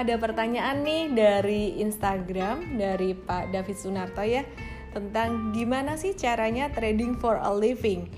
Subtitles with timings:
[0.00, 4.48] ada pertanyaan nih dari Instagram dari Pak David Sunarto ya
[4.96, 8.08] tentang gimana sih caranya trading for a living.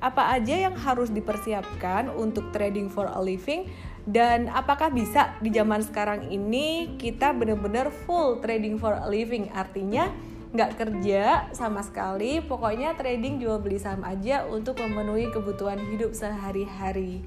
[0.00, 3.68] Apa aja yang harus dipersiapkan untuk trading for a living?
[4.08, 9.52] Dan apakah bisa di zaman sekarang ini kita benar-benar full trading for a living?
[9.52, 10.08] Artinya
[10.56, 17.20] nggak kerja sama sekali pokoknya trading jual beli saham aja untuk memenuhi kebutuhan hidup sehari-hari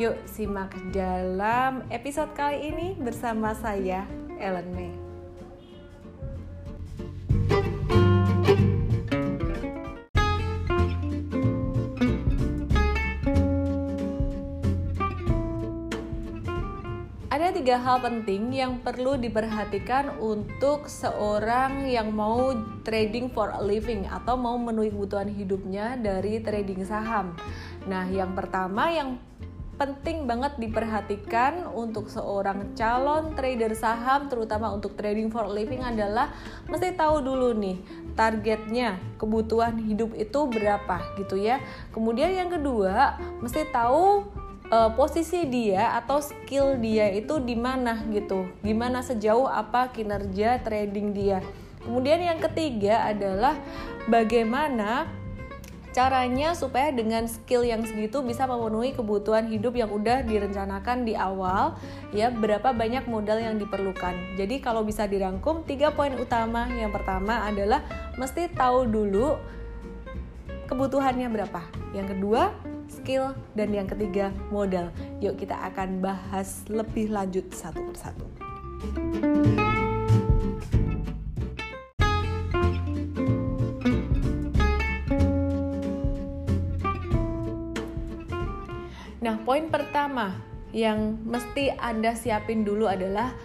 [0.00, 4.08] yuk simak dalam episode kali ini bersama saya
[4.40, 4.88] Ellen May
[17.28, 22.56] Ada tiga hal penting yang perlu diperhatikan untuk seorang yang mau
[22.88, 27.36] trading for a living atau mau memenuhi kebutuhan hidupnya dari trading saham.
[27.88, 29.29] Nah, yang pertama yang
[29.80, 36.36] penting banget diperhatikan untuk seorang calon trader saham terutama untuk trading for living adalah
[36.68, 37.80] mesti tahu dulu nih
[38.12, 41.64] targetnya kebutuhan hidup itu berapa gitu ya.
[41.96, 44.28] Kemudian yang kedua mesti tahu
[44.68, 48.52] uh, posisi dia atau skill dia itu di mana gitu.
[48.60, 51.40] Gimana sejauh apa kinerja trading dia.
[51.80, 53.56] Kemudian yang ketiga adalah
[54.12, 55.08] bagaimana
[55.90, 61.74] caranya supaya dengan skill yang segitu bisa memenuhi kebutuhan hidup yang udah direncanakan di awal
[62.14, 67.42] ya berapa banyak modal yang diperlukan jadi kalau bisa dirangkum tiga poin utama yang pertama
[67.42, 67.82] adalah
[68.14, 69.34] mesti tahu dulu
[70.70, 72.54] kebutuhannya berapa yang kedua
[72.90, 74.90] skill, dan yang ketiga modal.
[75.22, 78.26] Yuk kita akan bahas lebih lanjut satu persatu.
[79.22, 79.59] Nah,
[89.60, 90.40] poin pertama
[90.72, 93.36] yang mesti Anda siapin dulu adalah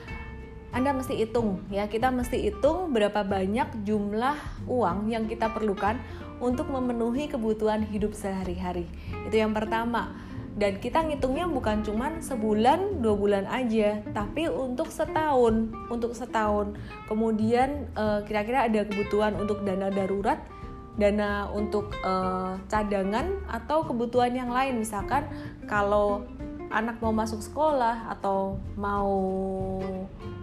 [0.71, 4.35] anda mesti hitung ya, kita mesti hitung berapa banyak jumlah
[4.67, 5.95] uang yang kita perlukan
[6.43, 8.83] untuk memenuhi kebutuhan hidup sehari-hari.
[9.27, 10.11] Itu yang pertama.
[10.55, 16.75] Dan kita ngitungnya bukan cuma sebulan, dua bulan aja, tapi untuk setahun, untuk setahun.
[17.07, 20.43] Kemudian eh, kira-kira ada kebutuhan untuk dana darurat,
[20.95, 24.79] dana untuk uh, cadangan atau kebutuhan yang lain.
[24.79, 25.27] Misalkan
[25.67, 26.23] kalau
[26.71, 29.15] anak mau masuk sekolah atau mau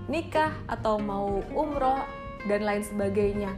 [0.06, 2.04] nikah atau mau umroh
[2.46, 3.52] dan lain sebagainya.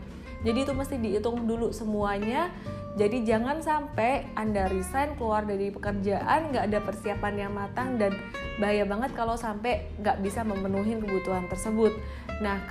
[0.44, 2.52] Jadi itu mesti dihitung dulu semuanya.
[2.94, 8.14] Jadi jangan sampai anda resign keluar dari pekerjaan nggak ada persiapan yang matang dan
[8.62, 11.90] bahaya banget kalau sampai nggak bisa memenuhi kebutuhan tersebut.
[12.38, 12.62] Nah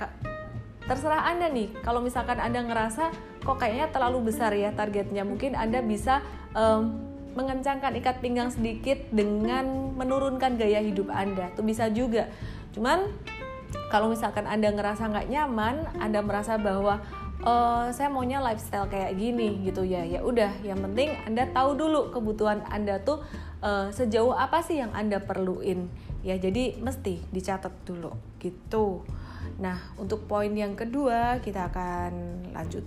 [0.84, 3.08] terserah anda nih kalau misalkan anda ngerasa
[3.40, 6.20] kok kayaknya terlalu besar ya targetnya mungkin anda bisa
[6.52, 11.50] um, mengencangkan ikat pinggang sedikit dengan menurunkan gaya hidup anda.
[11.50, 12.30] Itu bisa juga.
[12.70, 13.10] Cuman
[13.90, 17.02] kalau misalkan anda ngerasa nggak nyaman anda merasa bahwa
[17.42, 20.50] uh, saya maunya lifestyle kayak gini gitu ya ya udah.
[20.62, 23.20] Yang penting anda tahu dulu kebutuhan anda tuh
[23.66, 25.90] uh, sejauh apa sih yang anda perluin.
[26.22, 29.04] Ya jadi mesti dicatat dulu gitu
[29.58, 32.12] nah untuk poin yang kedua kita akan
[32.54, 32.86] lanjut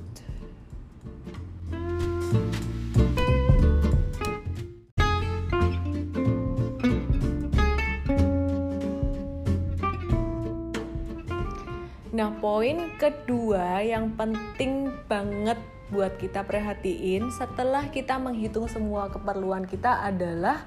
[12.17, 15.61] Nah, poin kedua yang penting banget
[15.94, 20.66] buat kita perhatiin setelah kita menghitung semua keperluan kita adalah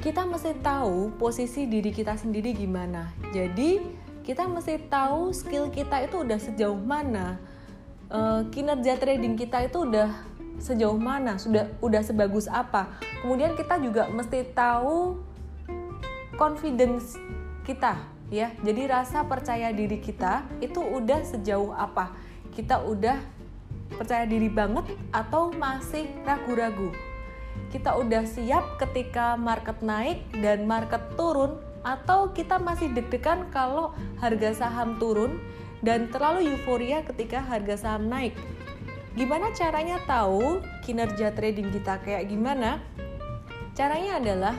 [0.00, 3.12] kita mesti tahu posisi diri kita sendiri gimana.
[3.36, 7.36] Jadi, kita mesti tahu skill kita itu udah sejauh mana.
[8.08, 10.10] E, kinerja trading kita itu udah
[10.58, 12.96] sejauh mana, sudah udah sebagus apa.
[13.20, 15.20] Kemudian kita juga mesti tahu
[16.34, 17.14] confidence
[17.62, 22.12] kita ya jadi rasa percaya diri kita itu udah sejauh apa
[22.56, 23.20] kita udah
[23.94, 26.90] percaya diri banget atau masih ragu-ragu
[27.70, 34.66] kita udah siap ketika market naik dan market turun atau kita masih deg-degan kalau harga
[34.66, 35.38] saham turun
[35.84, 38.32] dan terlalu euforia ketika harga saham naik
[39.14, 42.80] gimana caranya tahu kinerja trading kita kayak gimana
[43.76, 44.56] caranya adalah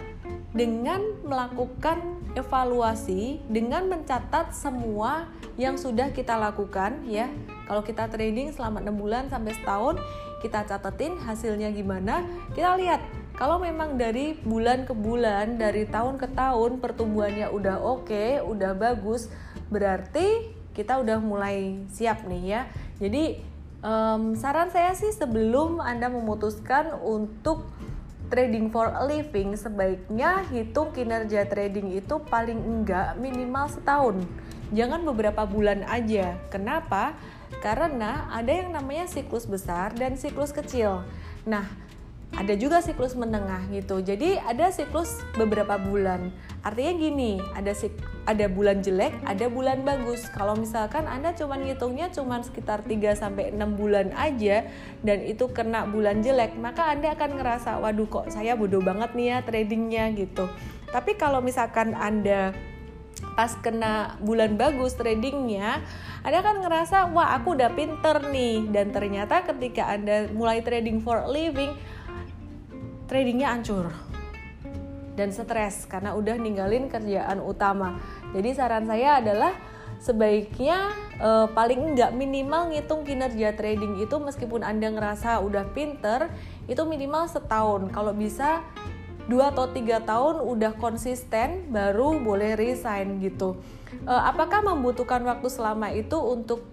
[0.55, 7.31] dengan melakukan evaluasi dengan mencatat semua yang sudah kita lakukan ya.
[7.67, 9.95] Kalau kita trading selama 6 bulan sampai setahun,
[10.43, 12.23] kita catetin hasilnya gimana.
[12.55, 13.03] Kita lihat
[13.35, 18.71] kalau memang dari bulan ke bulan, dari tahun ke tahun pertumbuhannya udah oke, okay, udah
[18.71, 19.27] bagus,
[19.67, 22.61] berarti kita udah mulai siap nih ya.
[22.99, 23.43] Jadi
[23.83, 27.67] um, saran saya sih sebelum Anda memutuskan untuk
[28.31, 34.15] trading for a living sebaiknya hitung kinerja trading itu paling enggak minimal setahun.
[34.73, 36.39] Jangan beberapa bulan aja.
[36.49, 37.13] Kenapa?
[37.61, 41.05] Karena ada yang namanya siklus besar dan siklus kecil.
[41.45, 41.84] Nah
[42.35, 44.03] ada juga siklus menengah gitu.
[44.03, 46.35] Jadi ada siklus beberapa bulan.
[46.67, 47.95] Artinya gini, ada sik
[48.27, 50.27] ada bulan jelek, ada bulan bagus.
[50.35, 54.67] Kalau misalkan Anda cuma ngitungnya cuma sekitar 3 sampai 6 bulan aja
[55.05, 59.27] dan itu kena bulan jelek, maka Anda akan ngerasa, "Waduh kok saya bodoh banget nih
[59.31, 60.51] ya tradingnya" gitu.
[60.91, 62.51] Tapi kalau misalkan Anda
[63.35, 65.83] pas kena bulan bagus tradingnya
[66.23, 71.23] Anda kan ngerasa wah aku udah pinter nih dan ternyata ketika Anda mulai trading for
[71.23, 71.75] a living
[73.05, 73.93] tradingnya hancur
[75.15, 77.97] dan stres karena udah ninggalin kerjaan utama.
[78.35, 79.55] Jadi saran saya adalah
[80.03, 86.27] sebaiknya eh, paling enggak minimal ngitung kinerja trading itu meskipun Anda ngerasa udah pinter
[86.67, 87.89] itu minimal setahun.
[87.95, 88.61] Kalau bisa
[89.25, 93.57] dua atau tiga tahun udah konsisten baru boleh resign gitu.
[94.03, 96.67] Eh, apakah membutuhkan waktu selama itu untuk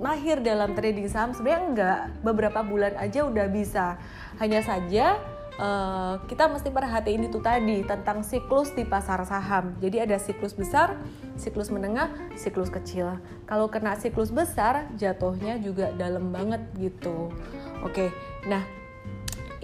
[0.00, 1.36] mahir dalam trading saham?
[1.36, 4.00] Sebenarnya enggak, beberapa bulan aja udah bisa.
[4.40, 5.20] Hanya saja
[5.56, 9.72] Uh, kita mesti perhatiin itu tadi tentang siklus di pasar saham.
[9.80, 11.00] Jadi ada siklus besar,
[11.40, 13.16] siklus menengah, siklus kecil.
[13.48, 17.32] Kalau kena siklus besar, jatuhnya juga dalam banget gitu.
[17.80, 18.12] Oke,
[18.44, 18.68] nah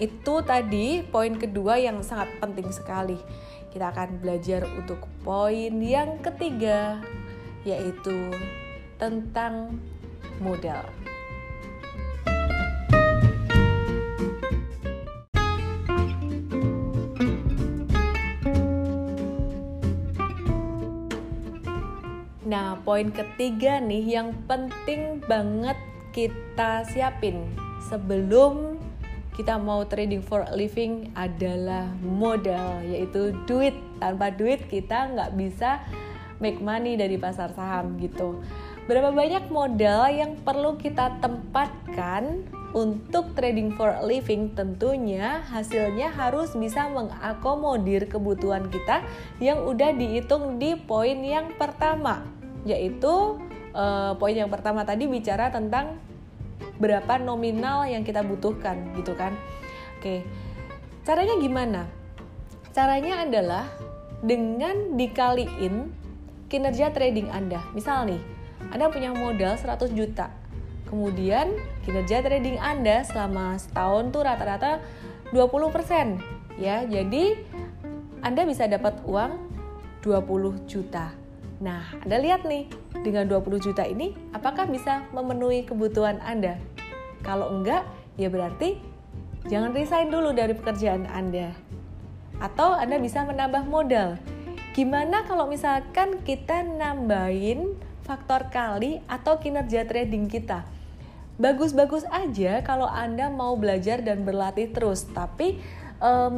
[0.01, 3.21] itu tadi poin kedua yang sangat penting sekali.
[3.69, 7.05] Kita akan belajar untuk poin yang ketiga,
[7.61, 8.33] yaitu
[8.97, 9.77] tentang
[10.41, 10.81] modal.
[22.83, 25.79] Poin ketiga nih yang penting banget
[26.11, 27.47] kita siapin
[27.87, 28.77] sebelum
[29.33, 33.73] kita mau trading for a living adalah modal, yaitu duit.
[33.97, 35.81] Tanpa duit kita nggak bisa
[36.37, 38.45] make money dari pasar saham gitu.
[38.85, 42.45] Berapa banyak modal yang perlu kita tempatkan
[42.77, 49.01] untuk trading for a living tentunya hasilnya harus bisa mengakomodir kebutuhan kita
[49.41, 53.39] yang udah dihitung di poin yang pertama yaitu
[53.75, 55.99] uh, poin yang pertama tadi bicara tentang
[56.79, 59.35] berapa nominal yang kita butuhkan gitu kan.
[59.99, 60.23] Oke.
[61.03, 61.81] Caranya gimana?
[62.71, 63.67] Caranya adalah
[64.23, 65.91] dengan dikaliin
[66.47, 67.59] kinerja trading Anda.
[67.75, 68.21] Misal nih,
[68.71, 70.31] Anda punya modal 100 juta.
[70.87, 74.79] Kemudian kinerja trading Anda selama setahun tuh rata-rata
[75.35, 76.85] 20% ya.
[76.87, 77.35] Jadi
[78.23, 79.31] Anda bisa dapat uang
[80.05, 81.22] 20 juta.
[81.63, 82.67] Nah, Anda lihat nih,
[83.07, 86.59] dengan 20 juta ini apakah bisa memenuhi kebutuhan Anda?
[87.23, 87.87] Kalau enggak,
[88.19, 88.83] ya berarti
[89.47, 91.55] jangan resign dulu dari pekerjaan Anda.
[92.43, 94.19] Atau Anda bisa menambah modal.
[94.75, 100.67] Gimana kalau misalkan kita nambahin faktor kali atau kinerja trading kita?
[101.39, 105.63] Bagus-bagus aja kalau Anda mau belajar dan berlatih terus, tapi
[106.03, 106.37] um,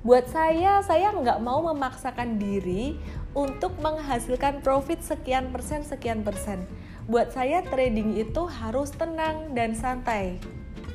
[0.00, 2.96] buat saya saya nggak mau memaksakan diri
[3.36, 6.64] untuk menghasilkan profit sekian persen sekian persen.
[7.06, 10.40] Buat saya trading itu harus tenang dan santai.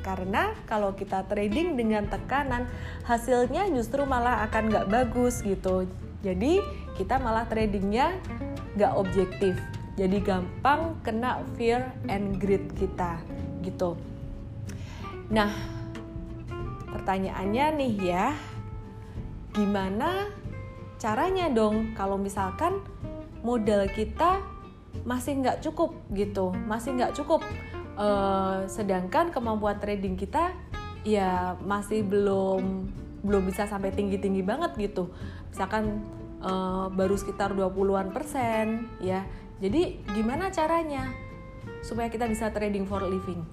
[0.03, 2.67] Karena kalau kita trading dengan tekanan
[3.07, 5.87] hasilnya justru malah akan nggak bagus gitu.
[6.25, 6.59] Jadi
[6.99, 8.11] kita malah tradingnya
[8.75, 9.55] nggak objektif.
[9.95, 13.21] Jadi gampang kena fear and greed kita
[13.63, 13.95] gitu.
[15.31, 15.72] Nah
[17.03, 18.31] Pertanyaannya nih ya,
[19.51, 20.31] gimana
[20.95, 22.79] caranya dong kalau misalkan
[23.43, 24.39] modal kita
[25.03, 27.43] masih nggak cukup gitu, masih nggak cukup.
[27.99, 30.55] Uh, sedangkan kemampuan trading kita
[31.03, 32.87] ya masih belum
[33.19, 35.11] belum bisa sampai tinggi-tinggi banget gitu.
[35.51, 36.07] Misalkan
[36.39, 39.27] uh, baru sekitar 20-an persen ya.
[39.59, 41.11] Jadi gimana caranya
[41.83, 43.43] supaya kita bisa trading for living?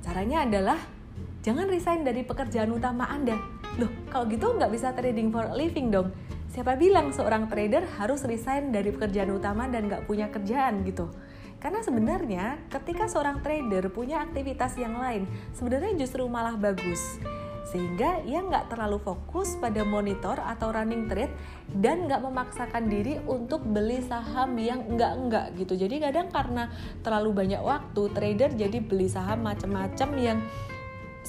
[0.00, 1.01] Caranya adalah
[1.42, 3.34] jangan resign dari pekerjaan utama Anda.
[3.76, 6.14] Loh, kalau gitu nggak bisa trading for a living dong.
[6.54, 11.10] Siapa bilang seorang trader harus resign dari pekerjaan utama dan nggak punya kerjaan gitu?
[11.58, 17.22] Karena sebenarnya ketika seorang trader punya aktivitas yang lain, sebenarnya justru malah bagus.
[17.70, 21.32] Sehingga ia nggak terlalu fokus pada monitor atau running trade
[21.72, 25.78] dan nggak memaksakan diri untuk beli saham yang enggak-enggak gitu.
[25.78, 26.68] Jadi kadang karena
[27.00, 30.38] terlalu banyak waktu, trader jadi beli saham macam-macam yang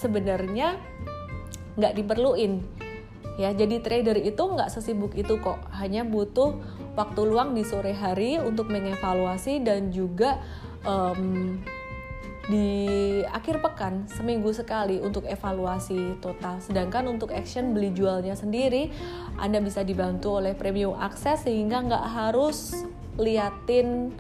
[0.04, 0.76] sebenarnya
[1.80, 2.60] nggak diperluin
[3.40, 6.54] ya jadi trader itu nggak sesibuk itu kok hanya butuh
[6.94, 10.38] waktu luang di sore hari untuk mengevaluasi dan juga
[10.86, 11.58] um,
[12.52, 12.70] di
[13.24, 16.60] akhir pekan seminggu sekali untuk evaluasi total.
[16.60, 18.92] Sedangkan untuk action beli jualnya sendiri,
[19.40, 22.84] Anda bisa dibantu oleh premium access sehingga nggak harus
[23.16, 24.12] liatin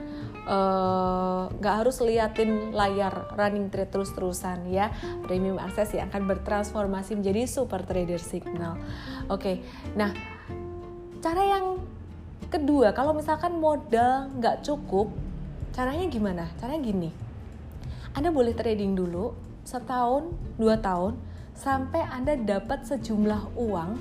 [0.44, 4.92] nggak uh, harus liatin layar running trade terus-terusan ya
[5.24, 8.76] premium access yang akan bertransformasi menjadi super trader signal
[9.32, 9.64] oke okay.
[9.96, 10.12] nah
[11.24, 11.66] cara yang
[12.52, 15.10] kedua kalau misalkan modal nggak cukup
[15.72, 17.10] caranya gimana caranya gini
[18.14, 19.34] anda boleh trading dulu
[19.64, 20.28] setahun,
[20.60, 21.18] dua tahun,
[21.56, 23.92] sampai Anda dapat sejumlah uang.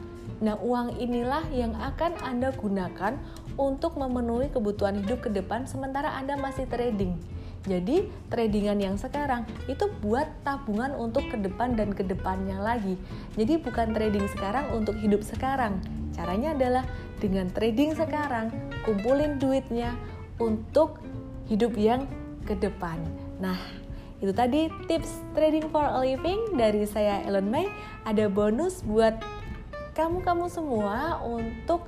[0.43, 3.15] Nah, uang inilah yang akan Anda gunakan
[3.57, 7.17] untuk memenuhi kebutuhan hidup ke depan sementara Anda masih trading.
[7.63, 12.99] Jadi, tradingan yang sekarang itu buat tabungan untuk ke depan dan ke depannya lagi.
[13.39, 15.79] Jadi, bukan trading sekarang untuk hidup sekarang.
[16.11, 16.85] Caranya adalah
[17.23, 18.51] dengan trading sekarang,
[18.83, 19.95] kumpulin duitnya
[20.43, 20.99] untuk
[21.47, 22.11] hidup yang
[22.43, 22.99] ke depan.
[23.39, 23.59] Nah,
[24.19, 27.71] itu tadi tips trading for a living dari saya Ellen May.
[28.03, 29.23] Ada bonus buat
[29.95, 31.87] kamu-kamu semua untuk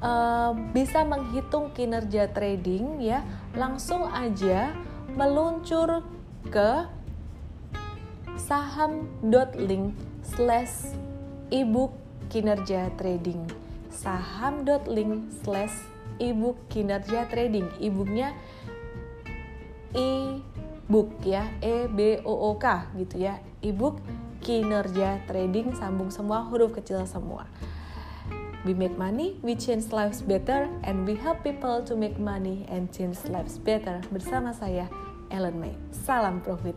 [0.00, 3.22] uh, bisa menghitung kinerja trading ya.
[3.56, 4.72] Langsung aja
[5.16, 6.04] meluncur
[6.48, 6.88] ke
[8.36, 10.92] saham.link slash
[11.48, 11.96] ebook
[12.28, 13.48] kinerja trading.
[13.92, 15.72] saham.link slash
[16.20, 17.64] ebook kinerja trading.
[17.80, 18.36] Ebooknya
[19.96, 20.36] e
[20.86, 23.40] book ya E B O O K gitu ya.
[23.64, 23.98] Ebook
[24.44, 27.48] kinerja trading sambung semua huruf kecil semua
[28.66, 32.90] We make money, we change lives better, and we help people to make money and
[32.90, 34.02] change lives better.
[34.10, 34.90] Bersama saya,
[35.30, 35.78] Ellen May.
[35.94, 36.74] Salam profit.